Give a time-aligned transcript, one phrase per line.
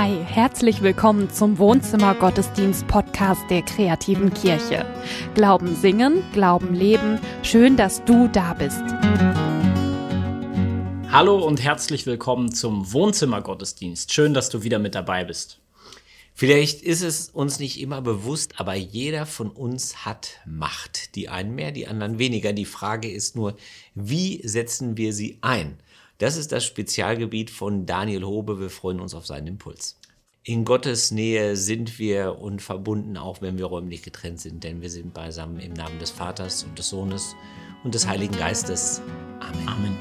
[0.00, 4.86] Hi, herzlich willkommen zum Wohnzimmer Gottesdienst Podcast der kreativen Kirche.
[5.34, 7.18] Glauben singen, Glauben leben.
[7.42, 8.80] Schön, dass du da bist.
[11.10, 14.12] Hallo und herzlich willkommen zum Wohnzimmer Gottesdienst.
[14.12, 15.58] Schön, dass du wieder mit dabei bist.
[16.32, 21.16] Vielleicht ist es uns nicht immer bewusst, aber jeder von uns hat Macht.
[21.16, 22.52] Die einen mehr, die anderen weniger.
[22.52, 23.56] Die Frage ist nur,
[23.96, 25.76] wie setzen wir sie ein?
[26.18, 28.58] Das ist das Spezialgebiet von Daniel Hobe.
[28.58, 30.00] Wir freuen uns auf seinen Impuls.
[30.42, 34.90] In Gottes Nähe sind wir und verbunden, auch wenn wir räumlich getrennt sind, denn wir
[34.90, 37.36] sind beisammen im Namen des Vaters und des Sohnes
[37.84, 39.00] und des Heiligen Geistes.
[39.38, 39.68] Amen.
[39.68, 39.96] Amen.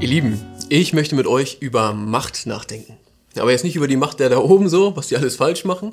[0.00, 0.40] Ihr Lieben,
[0.70, 2.96] ich möchte mit euch über Macht nachdenken.
[3.36, 5.92] Aber jetzt nicht über die Macht der da oben so, was die alles falsch machen,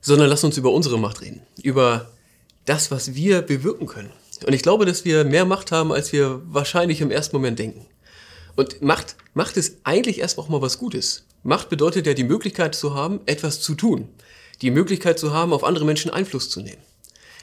[0.00, 1.42] sondern lasst uns über unsere Macht reden.
[1.62, 2.10] Über
[2.64, 4.14] das, was wir bewirken können.
[4.46, 7.86] Und ich glaube, dass wir mehr Macht haben, als wir wahrscheinlich im ersten Moment denken.
[8.56, 11.24] Und Macht, Macht ist eigentlich erstmal auch mal was Gutes.
[11.42, 14.08] Macht bedeutet ja die Möglichkeit zu haben, etwas zu tun.
[14.62, 16.82] Die Möglichkeit zu haben, auf andere Menschen Einfluss zu nehmen.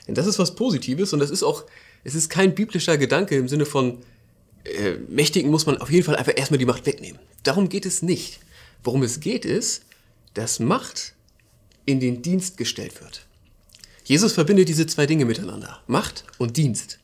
[0.08, 1.64] Denn das ist was Positives und das ist auch,
[2.03, 4.00] es ist kein biblischer Gedanke im Sinne von,
[4.66, 7.20] äh, Mächtigen muss man auf jeden Fall einfach erstmal die Macht wegnehmen.
[7.44, 8.39] Darum geht es nicht.
[8.83, 9.83] Worum es geht ist,
[10.33, 11.14] dass Macht
[11.86, 13.25] in den Dienst gestellt wird.
[14.06, 17.00] Jesus verbindet diese zwei Dinge miteinander, Macht und Dienst.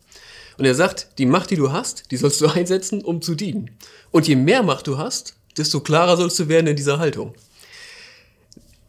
[0.58, 3.72] Und er sagt, die Macht, die du hast, die sollst du einsetzen, um zu dienen.
[4.12, 7.34] Und je mehr Macht du hast, desto klarer sollst du werden in dieser Haltung.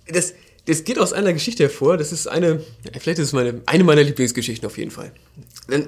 [0.06, 0.34] Das,
[0.66, 2.62] das geht aus einer Geschichte hervor, das ist eine,
[3.00, 5.12] vielleicht ist es meine, eine meiner Lieblingsgeschichten auf jeden Fall.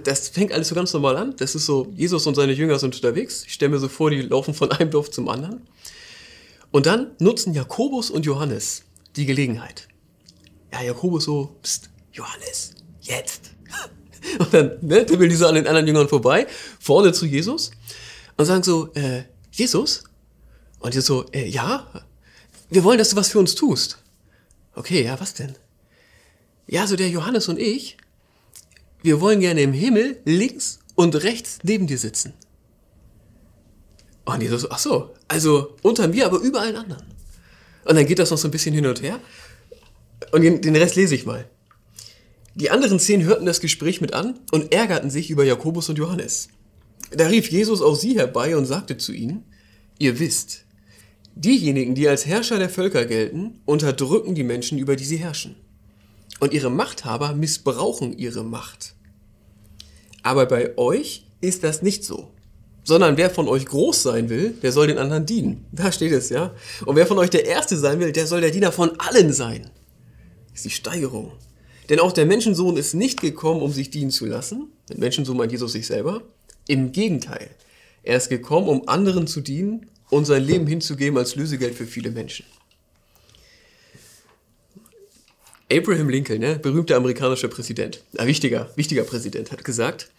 [0.05, 1.35] Das fängt alles so ganz normal an.
[1.37, 3.45] Das ist so, Jesus und seine Jünger sind unterwegs.
[3.47, 5.61] Ich stelle mir so vor, die laufen von einem Dorf zum anderen.
[6.71, 8.83] Und dann nutzen Jakobus und Johannes
[9.17, 9.89] die Gelegenheit.
[10.73, 13.51] Ja, Jakobus so, pst, Johannes, jetzt.
[14.39, 16.47] Und dann ne, tippeln die so an den anderen Jüngern vorbei,
[16.81, 17.73] vorne zu Jesus
[18.37, 20.05] und sagen so, äh, Jesus?
[20.79, 21.87] Und Jesus so, äh, ja,
[22.71, 23.99] wir wollen, dass du was für uns tust.
[24.75, 25.55] Okay, ja, was denn?
[26.67, 27.99] Ja, so der Johannes und ich,
[29.03, 32.33] wir wollen gerne im Himmel links und rechts neben dir sitzen.
[34.25, 37.05] Und Jesus ach so, also unter mir, aber über allen anderen.
[37.85, 39.21] Und dann geht das noch so ein bisschen hin und her.
[40.33, 41.49] Und den Rest lese ich mal.
[42.55, 46.49] Die anderen zehn hörten das Gespräch mit an und ärgerten sich über Jakobus und Johannes.
[47.11, 49.45] Da rief Jesus auch sie herbei und sagte zu ihnen,
[49.99, 50.65] ihr wisst,
[51.35, 55.57] diejenigen, die als Herrscher der Völker gelten, unterdrücken die Menschen, über die sie herrschen.
[56.41, 58.95] Und ihre Machthaber missbrauchen ihre Macht.
[60.23, 62.31] Aber bei euch ist das nicht so.
[62.85, 65.65] Sondern wer von euch groß sein will, der soll den anderen dienen.
[65.73, 66.55] Da steht es, ja.
[66.85, 69.71] Und wer von euch der Erste sein will, der soll der Diener von allen sein.
[70.51, 71.33] Das ist die Steigerung.
[71.89, 74.73] Denn auch der Menschensohn ist nicht gekommen, um sich dienen zu lassen.
[74.89, 76.23] Der Menschensohn meint Jesus sich selber.
[76.67, 77.51] Im Gegenteil.
[78.03, 82.11] Er ist gekommen, um anderen zu dienen und sein Leben hinzugeben als Lösegeld für viele
[82.11, 82.47] Menschen.
[85.73, 90.11] Abraham Lincoln, ne, berühmter amerikanischer Präsident, ein wichtiger, wichtiger Präsident, hat gesagt,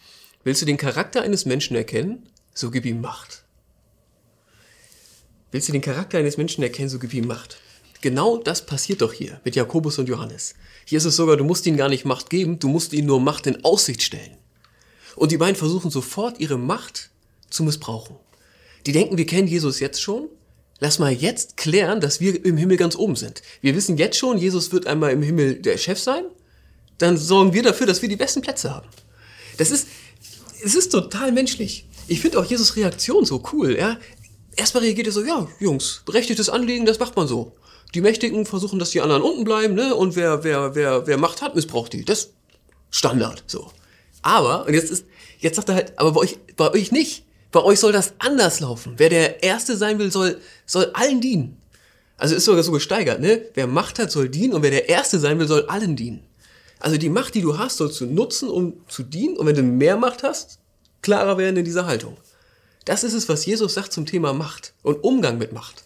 [0.43, 2.23] willst du den Charakter eines Menschen erkennen,
[2.53, 3.43] so gib ihm Macht.
[5.51, 7.57] Willst du den Charakter eines Menschen erkennen, so gib ihm Macht.
[8.01, 10.56] Genau das passiert doch hier mit Jakobus und Johannes.
[10.85, 13.19] Hier ist es sogar, du musst ihnen gar nicht Macht geben, du musst ihnen nur
[13.19, 14.38] Macht in Aussicht stellen.
[15.16, 17.09] Und die beiden versuchen sofort ihre Macht
[17.50, 18.17] zu missbrauchen.
[18.85, 20.29] Die denken, wir kennen Jesus jetzt schon.
[20.79, 23.41] Lass mal jetzt klären, dass wir im Himmel ganz oben sind.
[23.61, 26.25] Wir wissen jetzt schon, Jesus wird einmal im Himmel der Chef sein.
[26.97, 28.88] Dann sorgen wir dafür, dass wir die besten Plätze haben.
[29.57, 29.88] Das ist,
[30.63, 31.88] es ist total menschlich.
[32.07, 33.78] Ich finde auch Jesus Reaktion so cool.
[33.78, 33.97] Ja?
[34.55, 37.55] Erstmal reagiert er so, ja, Jungs, berechtigtes Anliegen, das macht man so.
[37.95, 39.95] Die Mächtigen versuchen, dass die anderen unten bleiben, ne?
[39.95, 42.03] Und wer, wer, wer, wer Macht hat, missbraucht die.
[42.03, 42.31] Das
[42.91, 43.72] Standard, so.
[44.22, 45.06] Aber, und jetzt ist,
[45.39, 47.23] jetzt sagt er halt, aber bei euch, bei euch nicht.
[47.53, 48.95] Bei euch soll das anders laufen.
[48.97, 51.55] Wer der Erste sein will, soll, soll allen dienen.
[52.17, 53.45] Also ist sogar so gesteigert, ne?
[53.53, 56.22] Wer Macht hat, soll dienen und wer der Erste sein will, soll allen dienen.
[56.79, 59.38] Also die Macht, die du hast, sollst du nutzen, um zu dienen.
[59.38, 60.59] Und wenn du mehr Macht hast,
[61.01, 62.17] klarer werden in dieser Haltung.
[62.84, 65.84] Das ist es, was Jesus sagt zum Thema Macht und Umgang mit Macht.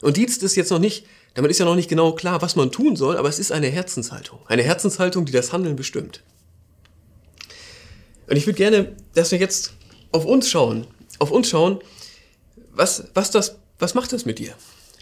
[0.00, 2.72] Und Dienst ist jetzt noch nicht, damit ist ja noch nicht genau klar, was man
[2.72, 4.40] tun soll, aber es ist eine Herzenshaltung.
[4.46, 6.22] Eine Herzenshaltung, die das Handeln bestimmt.
[8.26, 9.72] Und ich würde gerne, dass wir jetzt
[10.12, 10.86] auf uns schauen,
[11.18, 11.80] auf uns schauen,
[12.72, 14.54] was, was das, was macht das mit dir?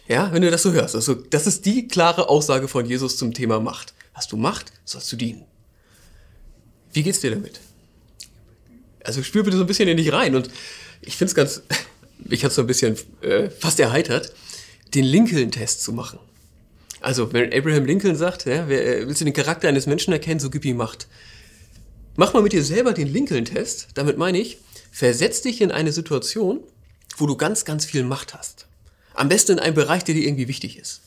[0.08, 0.94] Ja, wenn du das so hörst.
[0.94, 3.94] Also, das ist die klare Aussage von Jesus zum Thema Macht.
[4.14, 5.44] Hast du Macht, sollst du dienen.
[6.92, 7.60] Wie geht's dir damit?
[9.04, 10.50] Also spür bitte so ein bisschen in dich rein und
[11.00, 11.62] ich finde es ganz,
[12.18, 14.32] mich hat so ein bisschen äh, fast erheitert
[14.94, 16.18] den Lincoln-Test zu machen.
[17.00, 20.50] Also, wenn Abraham Lincoln sagt, ja, äh, willst du den Charakter eines Menschen erkennen, so
[20.50, 21.06] gib ihm Macht.
[22.16, 23.88] Mach mal mit dir selber den Lincoln-Test.
[23.94, 24.58] Damit meine ich,
[24.90, 26.60] versetz dich in eine Situation,
[27.16, 28.66] wo du ganz, ganz viel Macht hast.
[29.14, 31.02] Am besten in einem Bereich, der dir irgendwie wichtig ist.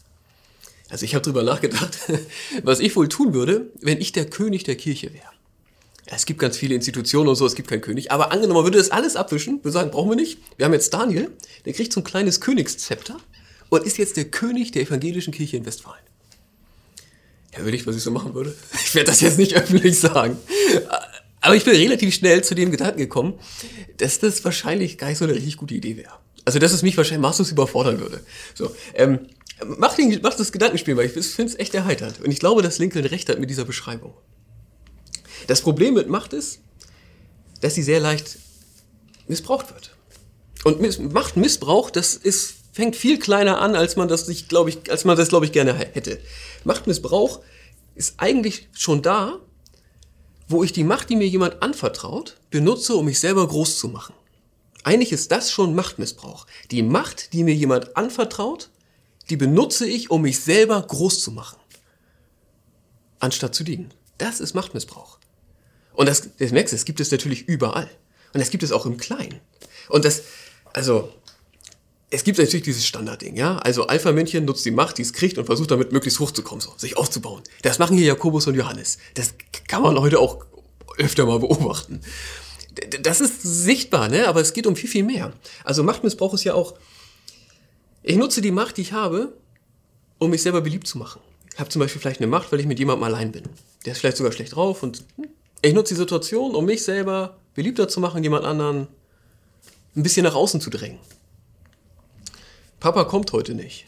[0.89, 1.97] Also ich habe drüber nachgedacht,
[2.63, 5.31] was ich wohl tun würde, wenn ich der König der Kirche wäre.
[6.05, 8.11] Es gibt ganz viele Institutionen und so, es gibt keinen König.
[8.11, 10.39] Aber angenommen, man würde das alles abwischen, würde sagen, brauchen wir nicht.
[10.57, 11.31] Wir haben jetzt Daniel,
[11.65, 13.17] der kriegt so ein kleines Königszepter
[13.71, 16.03] und ist jetzt der König der evangelischen Kirche in Westfalen.
[17.53, 18.55] Ja, will ich, was ich so machen würde.
[18.85, 20.37] Ich werde das jetzt nicht öffentlich sagen.
[21.39, 23.39] Aber ich bin relativ schnell zu dem Gedanken gekommen,
[23.97, 26.11] dass das wahrscheinlich gar nicht so eine richtig gute Idee wäre.
[26.43, 28.19] Also, dass es mich wahrscheinlich maßlos überfordern würde.
[28.53, 29.19] So, ähm,
[29.65, 32.19] mach, den, mach das Gedankenspiel, weil ich finde es echt erheiternd.
[32.19, 34.13] Und ich glaube, dass Lincoln recht hat mit dieser Beschreibung.
[35.47, 36.59] Das Problem mit Macht ist,
[37.61, 38.37] dass sie sehr leicht
[39.29, 39.95] missbraucht wird.
[40.65, 44.89] Und Miss Machtmissbrauch, das ist, fängt viel kleiner an, als man das sich, glaube ich,
[44.91, 46.19] als man das, glaube ich, gerne hätte.
[46.63, 47.41] Machtmissbrauch
[47.95, 49.39] ist eigentlich schon da,
[50.47, 54.13] wo ich die Macht, die mir jemand anvertraut, benutze, um mich selber groß zu machen.
[54.83, 56.47] Eigentlich ist das schon Machtmissbrauch.
[56.71, 58.69] Die Macht, die mir jemand anvertraut,
[59.29, 61.59] die benutze ich, um mich selber groß zu machen.
[63.19, 63.93] Anstatt zu dienen.
[64.17, 65.19] Das ist Machtmissbrauch.
[65.93, 67.89] Und das, das merkst du, das gibt es natürlich überall.
[68.33, 69.39] Und das gibt es auch im Kleinen.
[69.89, 70.23] Und das,
[70.73, 71.13] also,
[72.13, 73.57] es gibt natürlich dieses Standardding, ja.
[73.59, 76.97] Also Alpha-Männchen nutzt die Macht, die es kriegt und versucht damit möglichst hochzukommen, so, sich
[76.97, 77.41] aufzubauen.
[77.61, 78.97] Das machen hier Jakobus und Johannes.
[79.13, 79.33] Das
[79.67, 80.45] kann man heute auch
[80.97, 82.01] öfter mal beobachten.
[83.01, 84.27] Das ist sichtbar, ne?
[84.27, 85.31] Aber es geht um viel, viel mehr.
[85.63, 86.75] Also Machtmissbrauch ist ja auch,
[88.03, 89.33] ich nutze die Macht, die ich habe,
[90.19, 91.21] um mich selber beliebt zu machen.
[91.53, 93.43] Ich habe zum Beispiel vielleicht eine Macht, weil ich mit jemandem allein bin.
[93.85, 95.27] Der ist vielleicht sogar schlecht drauf und hm,
[95.61, 98.87] ich nutze die Situation, um mich selber beliebter zu machen, jemand anderen
[99.95, 100.99] ein bisschen nach außen zu drängen.
[102.81, 103.85] Papa kommt heute nicht.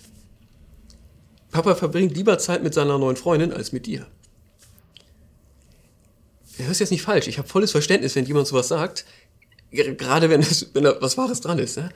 [1.52, 4.06] Papa verbringt lieber Zeit mit seiner neuen Freundin als mit dir.
[6.58, 7.28] Du hörst jetzt nicht falsch.
[7.28, 9.06] Ich habe volles Verständnis, wenn jemand sowas sagt.
[9.72, 11.78] Gerade wenn, es, wenn da was Wahres dran ist.
[11.78, 11.90] Ne?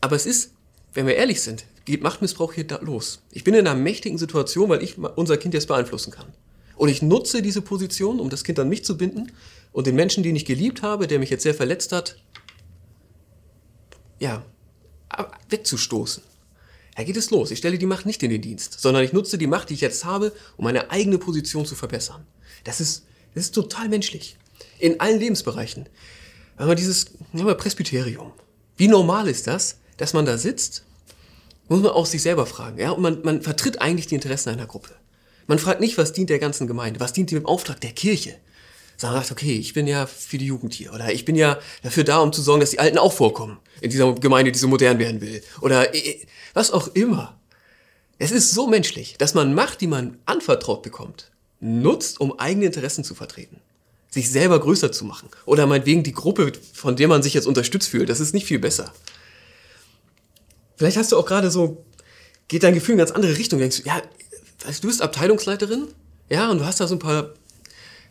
[0.00, 0.54] Aber es ist,
[0.94, 3.20] wenn wir ehrlich sind, geht Machtmissbrauch hier los.
[3.30, 6.32] Ich bin in einer mächtigen Situation, weil ich unser Kind jetzt beeinflussen kann.
[6.76, 9.30] Und ich nutze diese Position, um das Kind an mich zu binden
[9.72, 12.16] und den Menschen, den ich geliebt habe, der mich jetzt sehr verletzt hat,
[14.18, 14.42] ja,
[15.48, 16.22] wegzustoßen.
[16.96, 17.50] Da geht es los.
[17.50, 19.80] Ich stelle die Macht nicht in den Dienst, sondern ich nutze die Macht, die ich
[19.80, 22.26] jetzt habe, um meine eigene Position zu verbessern.
[22.64, 24.36] Das ist, das ist total menschlich.
[24.80, 25.88] In allen Lebensbereichen.
[26.56, 28.32] Wenn man dieses ja, Presbyterium.
[28.76, 30.84] Wie normal ist das, dass man da sitzt?
[31.68, 32.78] Muss man auch sich selber fragen.
[32.78, 32.90] Ja?
[32.90, 34.90] Und man, man vertritt eigentlich die Interessen einer Gruppe.
[35.46, 38.36] Man fragt nicht, was dient der ganzen Gemeinde, was dient dem Auftrag der Kirche.
[38.98, 40.92] Sondern sagt, okay, ich bin ja für die Jugend hier.
[40.92, 43.58] Oder ich bin ja dafür da, um zu sorgen, dass die Alten auch vorkommen.
[43.80, 45.40] In dieser Gemeinde, die so modern werden will.
[45.60, 47.38] Oder äh, was auch immer.
[48.18, 51.30] Es ist so menschlich, dass man Macht, die man anvertraut bekommt,
[51.60, 53.60] nutzt, um eigene Interessen zu vertreten.
[54.10, 55.28] Sich selber größer zu machen.
[55.46, 58.08] Oder meinetwegen die Gruppe, von der man sich jetzt unterstützt fühlt.
[58.08, 58.92] Das ist nicht viel besser.
[60.76, 61.84] Vielleicht hast du auch gerade so,
[62.48, 63.60] geht dein Gefühl in eine ganz andere Richtung.
[63.60, 65.88] Denkst du, ja, du bist Abteilungsleiterin,
[66.30, 67.34] ja, und du hast da so ein paar,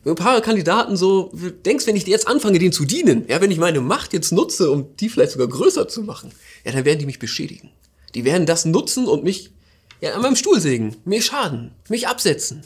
[0.05, 1.31] ein paar Kandidaten so,
[1.65, 4.71] denkst, wenn ich jetzt anfange, denen zu dienen, ja, wenn ich meine Macht jetzt nutze,
[4.71, 6.31] um die vielleicht sogar größer zu machen,
[6.63, 7.71] ja, dann werden die mich beschädigen.
[8.15, 9.51] Die werden das nutzen und mich,
[9.99, 12.61] ja, an meinem Stuhl sägen, mir schaden, mich absetzen.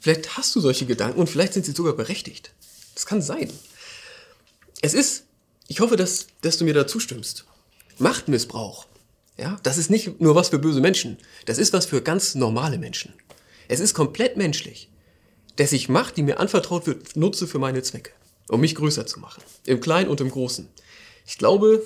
[0.00, 2.52] Vielleicht hast du solche Gedanken und vielleicht sind sie sogar berechtigt.
[2.94, 3.50] Das kann sein.
[4.82, 5.24] Es ist,
[5.68, 7.44] ich hoffe, dass, dass du mir da zustimmst.
[7.98, 8.86] Machtmissbrauch
[9.38, 11.18] ja, das ist nicht nur was für böse Menschen.
[11.44, 13.12] Das ist was für ganz normale Menschen.
[13.68, 14.88] Es ist komplett menschlich,
[15.56, 18.12] dass ich Macht, die mir anvertraut wird, nutze für meine Zwecke,
[18.48, 19.42] um mich größer zu machen.
[19.64, 20.68] Im Kleinen und im Großen.
[21.26, 21.82] Ich glaube,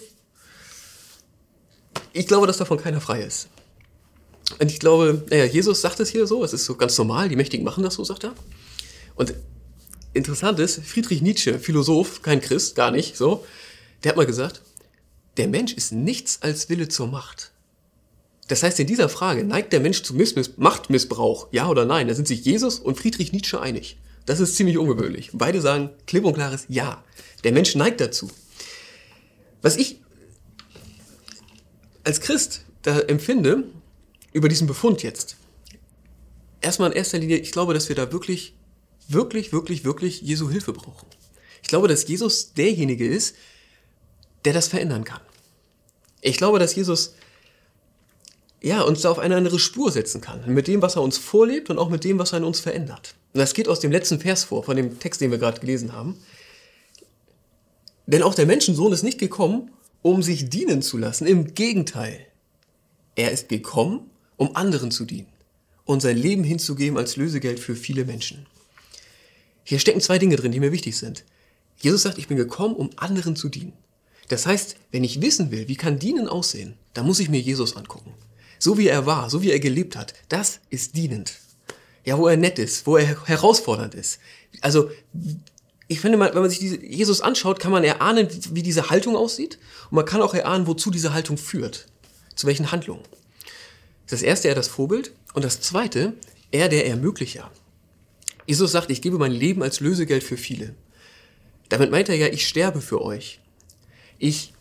[2.12, 3.48] ich glaube, dass davon keiner frei ist.
[4.58, 7.36] Und ich glaube, naja, Jesus sagt es hier so, es ist so ganz normal, die
[7.36, 8.34] Mächtigen machen das so, sagt er.
[9.14, 9.34] Und
[10.12, 13.46] interessant ist, Friedrich Nietzsche, Philosoph, kein Christ, gar nicht, so,
[14.02, 14.62] der hat mal gesagt,
[15.36, 17.52] der Mensch ist nichts als Wille zur Macht.
[18.50, 22.08] Das heißt, in dieser Frage neigt der Mensch zu Missmiss Machtmissbrauch, ja oder nein?
[22.08, 23.96] Da sind sich Jesus und Friedrich Nietzsche einig.
[24.26, 25.30] Das ist ziemlich ungewöhnlich.
[25.32, 27.04] Beide sagen klipp und klares Ja.
[27.44, 28.28] Der Mensch neigt dazu.
[29.62, 30.00] Was ich
[32.02, 33.62] als Christ da empfinde,
[34.32, 35.36] über diesen Befund jetzt,
[36.60, 38.56] erstmal in erster Linie, ich glaube, dass wir da wirklich,
[39.06, 41.06] wirklich, wirklich, wirklich Jesu Hilfe brauchen.
[41.62, 43.36] Ich glaube, dass Jesus derjenige ist,
[44.44, 45.20] der das verändern kann.
[46.20, 47.14] Ich glaube, dass Jesus
[48.62, 50.42] ja, uns da auf eine andere Spur setzen kann.
[50.52, 53.14] Mit dem, was er uns vorlebt und auch mit dem, was er in uns verändert.
[53.32, 55.92] Und das geht aus dem letzten Vers vor, von dem Text, den wir gerade gelesen
[55.92, 56.16] haben.
[58.06, 59.70] Denn auch der Menschensohn ist nicht gekommen,
[60.02, 61.26] um sich dienen zu lassen.
[61.26, 62.26] Im Gegenteil.
[63.14, 65.28] Er ist gekommen, um anderen zu dienen
[65.84, 68.46] und sein Leben hinzugeben als Lösegeld für viele Menschen.
[69.64, 71.24] Hier stecken zwei Dinge drin, die mir wichtig sind.
[71.78, 73.72] Jesus sagt, ich bin gekommen, um anderen zu dienen.
[74.28, 77.76] Das heißt, wenn ich wissen will, wie kann Dienen aussehen, dann muss ich mir Jesus
[77.76, 78.14] angucken.
[78.60, 81.32] So wie er war, so wie er gelebt hat, das ist dienend.
[82.04, 84.20] Ja, wo er nett ist, wo er herausfordernd ist.
[84.60, 84.90] Also,
[85.88, 89.58] ich finde, wenn man sich Jesus anschaut, kann man erahnen, wie diese Haltung aussieht.
[89.90, 91.86] Und man kann auch erahnen, wozu diese Haltung führt.
[92.36, 93.02] Zu welchen Handlungen.
[94.08, 95.12] Das erste, er das Vorbild.
[95.34, 96.14] Und das zweite,
[96.50, 97.50] er der Ermöglicher.
[98.46, 100.74] Jesus sagt, ich gebe mein Leben als Lösegeld für viele.
[101.70, 103.40] Damit meint er ja, ich sterbe für euch.
[104.18, 104.52] Ich,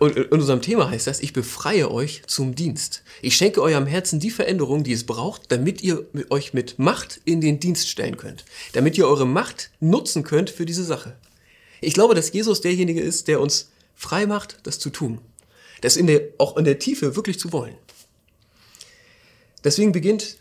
[0.00, 3.02] und in unserem Thema heißt das, ich befreie euch zum Dienst.
[3.22, 7.40] Ich schenke eurem Herzen die Veränderung, die es braucht, damit ihr euch mit Macht in
[7.40, 8.44] den Dienst stellen könnt.
[8.72, 11.16] Damit ihr eure Macht nutzen könnt für diese Sache.
[11.80, 15.20] Ich glaube, dass Jesus derjenige ist, der uns frei macht, das zu tun.
[15.80, 17.74] Das in der, auch in der Tiefe wirklich zu wollen.
[19.64, 20.36] Deswegen beginnt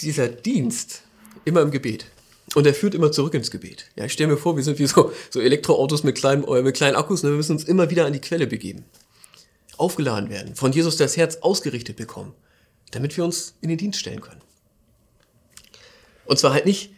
[0.00, 1.02] dieser Dienst
[1.44, 2.06] immer im Gebet.
[2.54, 3.86] Und er führt immer zurück ins Gebet.
[3.96, 6.74] Ja, ich stelle mir vor, wir sind wie so, so Elektroautos mit kleinen, äh, mit
[6.74, 7.30] kleinen Akkus ne?
[7.30, 8.84] wir müssen uns immer wieder an die Quelle begeben.
[9.76, 12.34] Aufgeladen werden, von Jesus das Herz ausgerichtet bekommen,
[12.90, 14.40] damit wir uns in den Dienst stellen können.
[16.26, 16.92] Und zwar halt nicht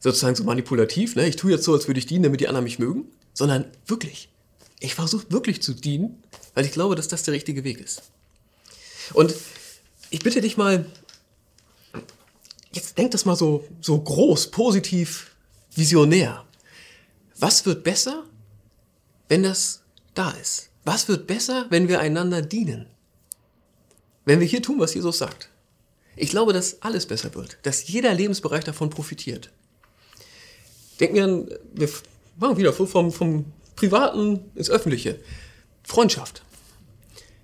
[0.00, 1.28] sozusagen so manipulativ, ne?
[1.28, 4.28] ich tue jetzt so, als würde ich dienen, damit die anderen mich mögen, sondern wirklich.
[4.80, 6.22] Ich versuche wirklich zu dienen,
[6.54, 8.02] weil ich glaube, dass das der richtige Weg ist.
[9.12, 9.34] Und
[10.10, 10.86] ich bitte dich mal,
[12.72, 15.34] jetzt denk das mal so, so groß, positiv,
[15.74, 16.44] visionär.
[17.38, 18.24] Was wird besser,
[19.28, 19.82] wenn das
[20.14, 20.70] da ist?
[20.84, 22.86] Was wird besser, wenn wir einander dienen?
[24.24, 25.48] Wenn wir hier tun, was Jesus sagt.
[26.16, 29.50] Ich glaube, dass alles besser wird, dass jeder Lebensbereich davon profitiert.
[31.00, 31.88] Denken wir an, wir
[32.36, 35.18] machen wieder vom, vom Privaten ins Öffentliche.
[35.82, 36.42] Freundschaft.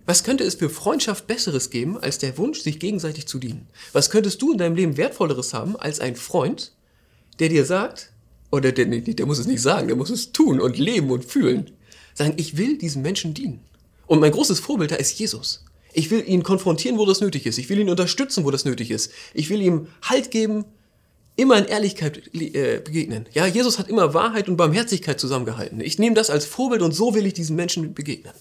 [0.08, 3.66] Was könnte es für Freundschaft Besseres geben, als der Wunsch, sich gegenseitig zu dienen?
[3.92, 6.72] Was könntest du in deinem Leben Wertvolleres haben, als ein Freund,
[7.40, 8.10] der dir sagt,
[8.50, 11.72] oder der, der muss es nicht sagen, der muss es tun und leben und fühlen,
[12.14, 13.60] sagen, ich will diesen Menschen dienen.
[14.06, 15.66] Und mein großes Vorbild da ist Jesus.
[15.92, 17.58] Ich will ihn konfrontieren, wo das nötig ist.
[17.58, 19.12] Ich will ihn unterstützen, wo das nötig ist.
[19.34, 20.64] Ich will ihm Halt geben,
[21.36, 23.26] immer in Ehrlichkeit äh, begegnen.
[23.34, 25.82] Ja, Jesus hat immer Wahrheit und Barmherzigkeit zusammengehalten.
[25.82, 28.32] Ich nehme das als Vorbild und so will ich diesen Menschen begegnen.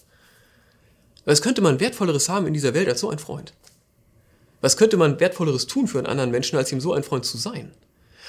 [1.28, 3.54] Was könnte man Wertvolleres haben in dieser Welt als so ein Freund?
[4.62, 7.38] Was könnte man Wertvolleres tun für einen anderen Menschen, als ihm so ein Freund zu
[7.38, 7.74] sein?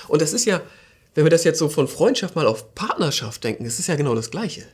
[0.08, 0.60] Und das ist ja,
[1.14, 4.16] wenn wir das jetzt so von Freundschaft mal auf Partnerschaft denken, es ist ja genau
[4.16, 4.66] das Gleiche.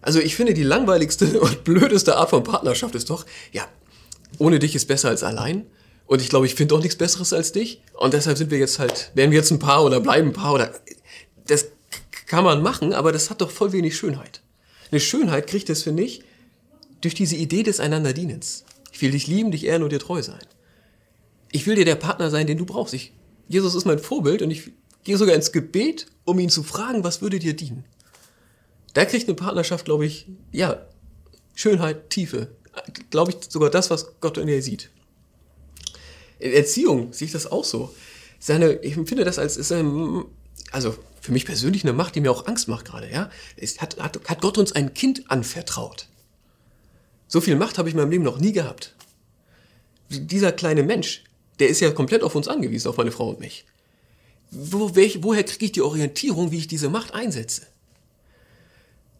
[0.00, 3.68] Also ich finde, die langweiligste und blödeste Art von Partnerschaft ist doch, ja,
[4.38, 5.66] ohne dich ist besser als allein.
[6.06, 7.82] Und ich glaube, ich finde auch nichts Besseres als dich.
[7.92, 10.54] Und deshalb sind wir jetzt halt, werden wir jetzt ein Paar oder bleiben ein Paar
[10.54, 10.72] oder,
[11.46, 11.66] das
[12.26, 14.40] kann man machen, aber das hat doch voll wenig Schönheit.
[14.90, 16.24] Eine Schönheit kriegt es, finde ich,
[17.04, 18.64] durch diese Idee des Einanderdienens.
[18.92, 20.44] Ich will dich lieben, dich ehren und dir treu sein.
[21.52, 22.94] Ich will dir der Partner sein, den du brauchst.
[22.94, 23.12] Ich,
[23.48, 24.72] Jesus ist mein Vorbild und ich
[25.04, 27.84] gehe sogar ins Gebet, um ihn zu fragen, was würde dir dienen.
[28.94, 30.86] Da kriegt eine Partnerschaft, glaube ich, ja,
[31.54, 32.48] Schönheit, Tiefe.
[33.10, 34.90] Glaube ich sogar das, was Gott in dir sieht.
[36.38, 37.94] In Erziehung sehe ich das auch so.
[38.38, 40.24] Seine, ich empfinde das als, ist eine,
[40.72, 43.30] also für mich persönlich eine Macht, die mir auch Angst macht gerade, ja.
[43.56, 46.08] Es hat, hat, hat Gott uns ein Kind anvertraut.
[47.34, 48.94] So viel Macht habe ich in meinem Leben noch nie gehabt.
[50.08, 51.24] Dieser kleine Mensch,
[51.58, 53.64] der ist ja komplett auf uns angewiesen, auf meine Frau und mich.
[54.52, 57.62] Wo, welch, woher kriege ich die Orientierung, wie ich diese Macht einsetze?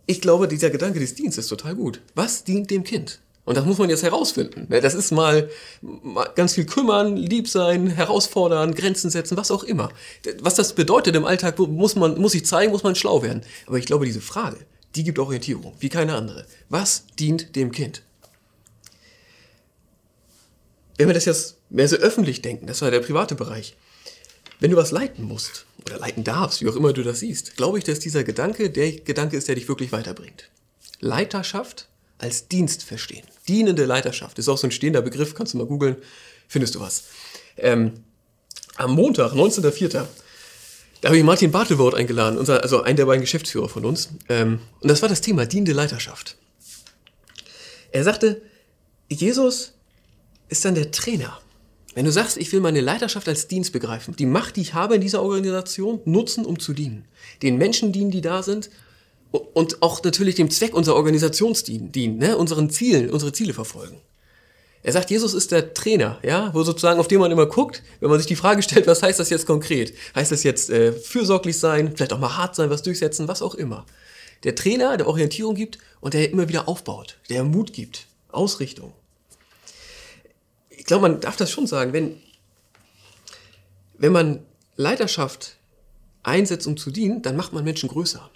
[0.07, 2.03] Ich glaube, dieser Gedanke des Dienstes ist total gut.
[2.15, 3.19] Was dient dem Kind?
[3.47, 4.69] Und das muss man jetzt herausfinden.
[4.69, 5.51] Ne, das ist mal,
[6.37, 9.91] ganz viel kümmern, lieb sein, herausfordern, Grenzen setzen, was auch immer.
[10.39, 13.43] Was das bedeutet im Alltag, muss man, muss ich zeigen, muss man schlau werden.
[13.67, 14.59] Aber ich glaube, diese Frage,
[14.95, 16.47] die gibt Orientierung, wie keine andere.
[16.69, 18.03] Was dient dem Kind?
[20.97, 23.77] Wenn wir das jetzt mehr so öffentlich denken, das war der private Bereich,
[24.61, 27.79] wenn du was leiten musst oder leiten darfst, wie auch immer du das siehst, glaube
[27.79, 30.49] ich, dass dieser Gedanke der Gedanke ist, der dich wirklich weiterbringt.
[31.01, 33.27] Leiterschaft als Dienst verstehen.
[33.49, 35.97] Dienende Leiterschaft ist auch so ein stehender Begriff, kannst du mal googeln,
[36.47, 37.05] findest du was.
[37.57, 38.05] Ähm,
[38.77, 40.07] am Montag, 19.04.,
[41.05, 44.09] da habe ich Martin Bartelwort eingeladen, unser, also einen der beiden Geschäftsführer von uns.
[44.31, 46.39] Ähm, und das war das Thema dienende Leiterschaft.
[47.93, 48.41] Er sagte,
[49.11, 49.75] Jesus
[50.49, 51.39] ist dann der Trainer.
[51.95, 54.95] Wenn du sagst, ich will meine Leiterschaft als Dienst begreifen, die Macht, die ich habe
[54.95, 57.05] in dieser Organisation, nutzen, um zu dienen.
[57.43, 58.71] Den Menschen dienen, die da sind
[59.31, 62.39] und auch natürlich dem Zweck unserer Organisation dienen, ne?
[62.39, 64.01] unseren Zielen, unsere Ziele verfolgen.
[64.85, 68.11] Er sagt, Jesus ist der Trainer, ja, wo sozusagen auf den man immer guckt, wenn
[68.11, 69.95] man sich die Frage stellt, was heißt das jetzt konkret?
[70.15, 73.55] Heißt das jetzt äh, fürsorglich sein, vielleicht auch mal hart sein, was durchsetzen, was auch
[73.55, 73.87] immer.
[74.45, 78.93] Der Trainer, der Orientierung gibt und der immer wieder aufbaut, der Mut gibt, Ausrichtung.
[80.69, 82.21] Ich glaube, man darf das schon sagen, wenn,
[83.97, 84.45] wenn man
[84.77, 85.57] Leiterschaft
[86.23, 88.31] einsetzt, um zu dienen, dann macht man Menschen größer.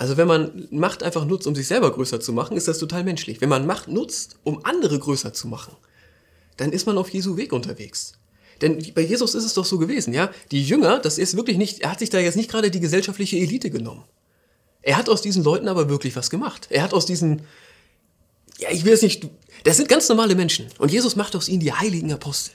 [0.00, 3.04] Also wenn man Macht einfach nutzt, um sich selber größer zu machen, ist das total
[3.04, 3.42] menschlich.
[3.42, 5.76] Wenn man Macht nutzt, um andere größer zu machen,
[6.56, 8.14] dann ist man auf Jesu Weg unterwegs.
[8.62, 10.30] Denn bei Jesus ist es doch so gewesen, ja?
[10.52, 13.36] Die Jünger, das ist wirklich nicht, er hat sich da jetzt nicht gerade die gesellschaftliche
[13.36, 14.04] Elite genommen.
[14.80, 16.68] Er hat aus diesen Leuten aber wirklich was gemacht.
[16.70, 17.42] Er hat aus diesen,
[18.56, 19.28] ja, ich will es nicht,
[19.64, 20.68] das sind ganz normale Menschen.
[20.78, 22.54] Und Jesus macht aus ihnen die heiligen Apostel.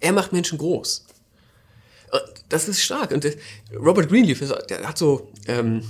[0.00, 1.04] Er macht Menschen groß.
[2.48, 3.10] Das ist stark.
[3.10, 3.26] Und
[3.78, 5.82] Robert Greenleaf, der hat so, ähm,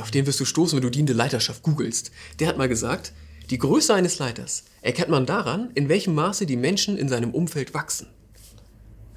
[0.00, 2.10] auf den wirst du stoßen, wenn du dienende Leiterschaft googelst.
[2.40, 3.12] Der hat mal gesagt,
[3.50, 7.74] die Größe eines Leiters erkennt man daran, in welchem Maße die Menschen in seinem Umfeld
[7.74, 8.08] wachsen.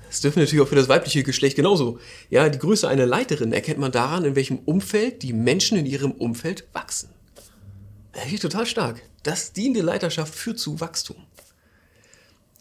[0.08, 2.00] Das dürfen natürlich auch für das weibliche Geschlecht genauso.
[2.30, 6.12] Ja, die Größe einer Leiterin erkennt man daran, in welchem Umfeld die Menschen in ihrem
[6.12, 7.10] Umfeld wachsen.
[8.14, 9.02] Das ist total stark.
[9.24, 11.18] Das dienende Leiterschaft führt zu Wachstum.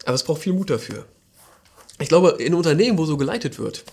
[0.05, 1.05] Aber es braucht viel Mut dafür.
[1.99, 3.83] Ich glaube, in Unternehmen, wo so geleitet wird,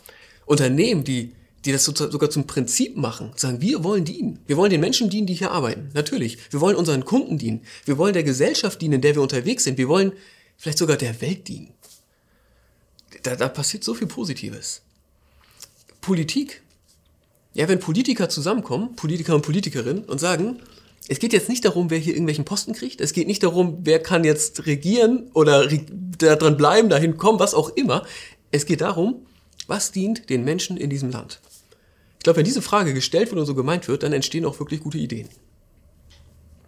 [0.47, 1.33] Unternehmen, die,
[1.64, 4.40] die das sogar zum Prinzip machen, sagen, wir wollen dienen.
[4.47, 5.90] Wir wollen den Menschen dienen, die hier arbeiten.
[5.94, 6.38] Natürlich.
[6.50, 7.62] Wir wollen unseren Kunden dienen.
[7.87, 9.78] Wir wollen der Gesellschaft dienen, in der wir unterwegs sind.
[9.78, 10.12] Wir wollen
[10.59, 11.73] vielleicht sogar der Welt dienen.
[13.23, 14.83] Da, da passiert so viel Positives.
[16.00, 16.62] Politik.
[17.54, 20.61] Ja, wenn Politiker zusammenkommen, Politiker und Politikerinnen, und sagen,
[21.09, 23.00] es geht jetzt nicht darum, wer hier irgendwelchen Posten kriegt.
[23.00, 25.66] Es geht nicht darum, wer kann jetzt regieren oder
[26.18, 28.04] da dran bleiben, dahin kommen, was auch immer.
[28.50, 29.26] Es geht darum,
[29.66, 31.40] was dient den Menschen in diesem Land.
[32.25, 34.81] Ich glaube, wenn diese Frage gestellt wird und so gemeint wird, dann entstehen auch wirklich
[34.81, 35.28] gute Ideen.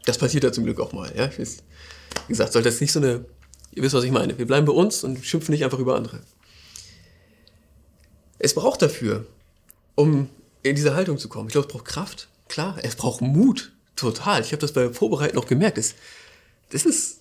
[0.05, 1.11] Das passiert ja zum Glück auch mal.
[1.17, 1.29] Ja?
[1.29, 1.63] Ich weiß,
[2.27, 3.25] wie gesagt, sollte das nicht so eine,
[3.73, 4.37] ihr wisst, was ich meine.
[4.37, 6.21] Wir bleiben bei uns und schimpfen nicht einfach über andere.
[8.39, 9.25] Es braucht dafür,
[9.95, 10.29] um
[10.63, 11.49] in diese Haltung zu kommen.
[11.49, 12.77] Ich glaube, es braucht Kraft, klar.
[12.83, 14.43] Es braucht Mut, total.
[14.43, 15.79] Ich habe das beim Vorbereiten noch gemerkt.
[15.79, 15.95] Das,
[16.69, 17.21] das ist,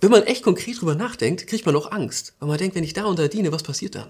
[0.00, 2.36] wenn man echt konkret drüber nachdenkt, kriegt man auch Angst.
[2.38, 4.08] Weil man denkt, wenn ich da unter diene, was passiert dann?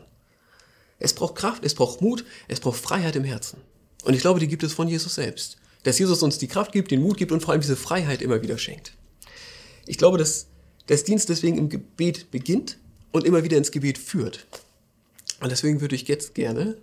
[0.99, 3.61] Es braucht Kraft, es braucht Mut, es braucht Freiheit im Herzen.
[4.05, 5.57] Und ich glaube, die gibt es von Jesus selbst.
[5.83, 8.43] Dass Jesus uns die Kraft gibt, den Mut gibt und vor allem diese Freiheit immer
[8.43, 8.93] wieder schenkt.
[9.87, 10.47] Ich glaube, dass
[10.87, 12.79] das Dienst deswegen im Gebet beginnt
[13.13, 14.47] und immer wieder ins Gebet führt.
[15.41, 16.77] Und deswegen würde ich jetzt gerne,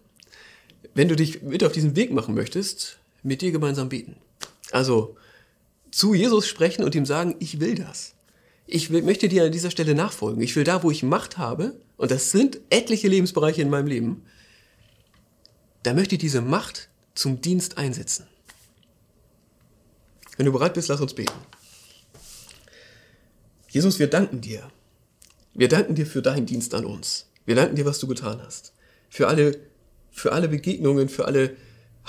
[0.93, 4.17] wenn du dich mit auf diesen Weg machen möchtest, mit dir gemeinsam beten.
[4.71, 5.15] Also
[5.91, 8.13] zu Jesus sprechen und ihm sagen, ich will das.
[8.65, 10.41] Ich will, möchte dir an dieser Stelle nachfolgen.
[10.41, 14.25] Ich will da, wo ich Macht habe, und das sind etliche Lebensbereiche in meinem Leben,
[15.83, 18.27] da möchte ich diese Macht zum Dienst einsetzen.
[20.35, 21.31] Wenn du bereit bist, lass uns beten.
[23.69, 24.69] Jesus, wir danken dir.
[25.53, 27.27] Wir danken dir für deinen Dienst an uns.
[27.45, 28.73] Wir danken dir, was du getan hast.
[29.09, 29.61] Für alle,
[30.11, 31.55] für alle Begegnungen, für alle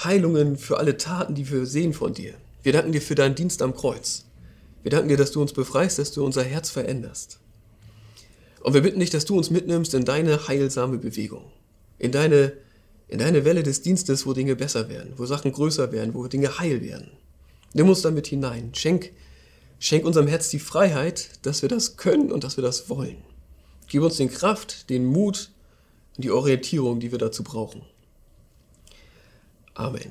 [0.02, 2.34] Heilungen, für alle Taten, die wir sehen von dir.
[2.64, 4.24] Wir danken dir für deinen Dienst am Kreuz.
[4.82, 7.38] Wir danken dir, dass du uns befreist, dass du unser Herz veränderst.
[8.64, 11.44] Und wir bitten dich, dass du uns mitnimmst in deine heilsame Bewegung,
[11.98, 12.54] in deine,
[13.08, 16.58] in deine Welle des Dienstes, wo Dinge besser werden, wo Sachen größer werden, wo Dinge
[16.58, 17.10] heil werden.
[17.74, 18.74] Nimm uns damit hinein.
[18.74, 19.12] Schenk,
[19.78, 23.18] schenk unserem Herz die Freiheit, dass wir das können und dass wir das wollen.
[23.86, 25.50] Gib uns den Kraft, den Mut
[26.16, 27.82] und die Orientierung, die wir dazu brauchen.
[29.74, 30.10] Amen.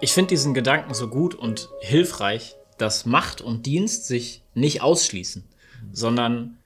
[0.00, 5.44] Ich finde diesen Gedanken so gut und hilfreich, dass Macht und Dienst sich nicht ausschließen,
[5.92, 6.58] sondern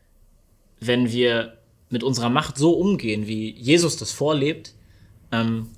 [0.80, 1.58] wenn wir
[1.90, 4.74] mit unserer Macht so umgehen, wie Jesus das vorlebt,
[5.30, 5.68] ähm,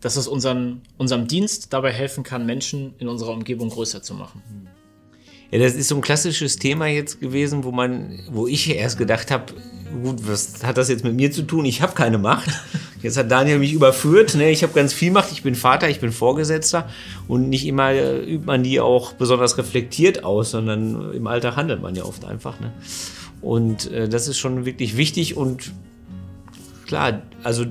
[0.00, 4.42] dass es unseren, unserem Dienst dabei helfen kann, Menschen in unserer Umgebung größer zu machen.
[5.50, 9.30] Ja, das ist so ein klassisches Thema jetzt gewesen, wo man, wo ich erst gedacht
[9.30, 9.52] habe,
[10.02, 11.66] gut, was hat das jetzt mit mir zu tun?
[11.66, 12.48] Ich habe keine Macht.
[13.02, 14.34] Jetzt hat Daniel mich überführt.
[14.34, 14.50] Ne?
[14.50, 15.32] Ich habe ganz viel Macht.
[15.32, 16.88] Ich bin Vater, ich bin Vorgesetzter.
[17.28, 21.82] Und nicht immer äh, übt man die auch besonders reflektiert aus, sondern im Alltag handelt
[21.82, 22.60] man ja oft einfach.
[22.60, 22.72] Ne?
[23.40, 25.36] Und äh, das ist schon wirklich wichtig.
[25.36, 25.72] Und
[26.86, 27.64] klar, also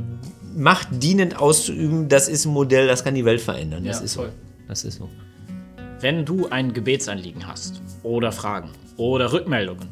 [0.54, 3.86] Macht dienend auszuüben, das ist ein Modell, das kann die Welt verändern.
[3.86, 4.26] Das Ja, ist voll.
[4.28, 4.32] so.
[4.68, 5.10] Das ist so.
[6.02, 9.88] Wenn du ein Gebetsanliegen hast oder Fragen oder Rückmeldungen,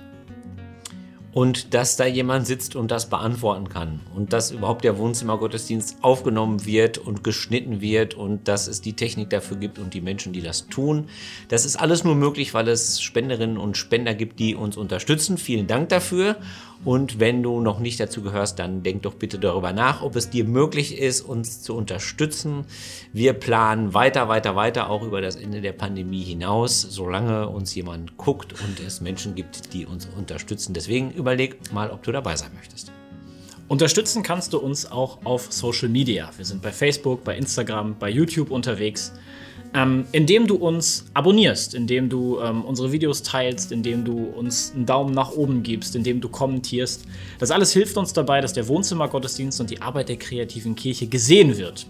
[1.32, 4.00] Und dass da jemand sitzt und das beantworten kann.
[4.14, 9.30] Und dass überhaupt der Wohnzimmergottesdienst aufgenommen wird und geschnitten wird und dass es die Technik
[9.30, 11.08] dafür gibt und die Menschen, die das tun.
[11.48, 15.38] Das ist alles nur möglich, weil es Spenderinnen und Spender gibt, die uns unterstützen.
[15.38, 16.36] Vielen Dank dafür.
[16.84, 20.30] Und wenn du noch nicht dazu gehörst, dann denk doch bitte darüber nach, ob es
[20.30, 22.64] dir möglich ist, uns zu unterstützen.
[23.12, 28.16] Wir planen weiter, weiter, weiter, auch über das Ende der Pandemie hinaus, solange uns jemand
[28.16, 30.74] guckt und es Menschen gibt, die uns unterstützen.
[30.74, 32.90] Deswegen überleg mal, ob du dabei sein möchtest.
[33.68, 36.30] Unterstützen kannst du uns auch auf Social Media.
[36.36, 39.12] Wir sind bei Facebook, bei Instagram, bei YouTube unterwegs.
[39.74, 44.86] Ähm, indem du uns abonnierst, indem du ähm, unsere Videos teilst, indem du uns einen
[44.86, 47.06] Daumen nach oben gibst, indem du kommentierst.
[47.38, 51.56] Das alles hilft uns dabei, dass der Wohnzimmergottesdienst und die Arbeit der kreativen Kirche gesehen
[51.56, 51.86] wird.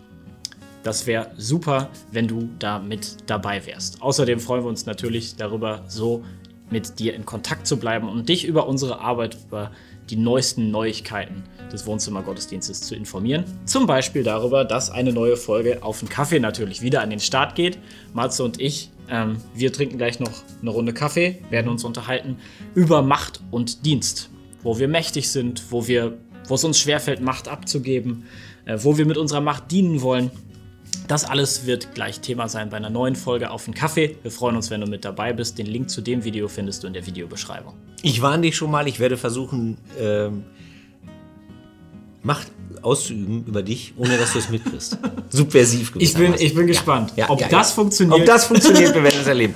[0.82, 4.02] Das wäre super, wenn du da mit dabei wärst.
[4.02, 6.24] Außerdem freuen wir uns natürlich darüber, so
[6.70, 9.70] mit dir in Kontakt zu bleiben und dich über unsere Arbeit, über
[10.12, 13.44] die neuesten Neuigkeiten des Wohnzimmergottesdienstes zu informieren.
[13.64, 17.54] Zum Beispiel darüber, dass eine neue Folge auf den Kaffee natürlich wieder an den Start
[17.54, 17.78] geht.
[18.12, 22.36] Matze und ich, ähm, wir trinken gleich noch eine Runde Kaffee, werden uns unterhalten
[22.74, 24.28] über Macht und Dienst,
[24.62, 28.24] wo wir mächtig sind, wo wir, wo es uns schwerfällt, Macht abzugeben,
[28.66, 30.30] äh, wo wir mit unserer Macht dienen wollen.
[31.12, 34.16] Das alles wird gleich Thema sein bei einer neuen Folge auf den Kaffee.
[34.22, 35.58] Wir freuen uns, wenn du mit dabei bist.
[35.58, 37.74] Den Link zu dem Video findest du in der Videobeschreibung.
[38.00, 40.44] Ich warne dich schon mal, ich werde versuchen, ähm,
[42.22, 42.46] Macht
[42.80, 44.96] auszuüben über dich, ohne dass du es mitkriegst.
[45.28, 47.74] Subversiv Ich bin, ich bin gespannt, Ja, ob ja, das ja.
[47.74, 48.20] funktioniert.
[48.20, 49.54] Ob das funktioniert, wir werden es erleben.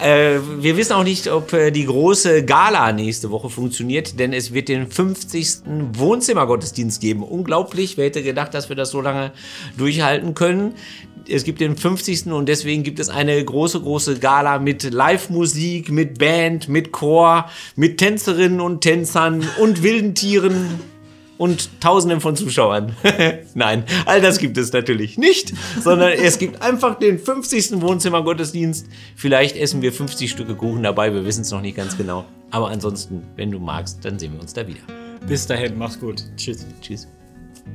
[0.00, 4.52] Äh, wir wissen auch nicht, ob äh, die große Gala nächste Woche funktioniert, denn es
[4.52, 5.62] wird den 50.
[5.92, 7.22] Wohnzimmergottesdienst geben.
[7.22, 9.32] Unglaublich, wer hätte gedacht, dass wir das so lange
[9.76, 10.74] durchhalten können.
[11.28, 12.26] Es gibt den 50.
[12.26, 17.98] und deswegen gibt es eine große, große Gala mit Live-Musik, mit Band, mit Chor, mit
[17.98, 20.80] Tänzerinnen und Tänzern und wilden Tieren
[21.38, 22.94] und Tausenden von Zuschauern.
[23.54, 27.80] Nein, all das gibt es natürlich nicht, sondern es gibt einfach den 50.
[27.80, 28.86] Wohnzimmergottesdienst.
[29.16, 32.24] Vielleicht essen wir 50 Stücke Kuchen dabei, wir wissen es noch nicht ganz genau.
[32.50, 34.80] Aber ansonsten, wenn du magst, dann sehen wir uns da wieder.
[35.26, 36.24] Bis dahin, mach's gut.
[36.36, 36.66] Tschüss.
[36.80, 37.08] Tschüss.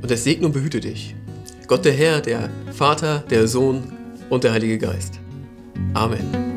[0.02, 1.16] Und es segne und behüte dich.
[1.68, 3.92] Gott der Herr, der Vater, der Sohn
[4.30, 5.20] und der Heilige Geist.
[5.94, 6.48] Amen.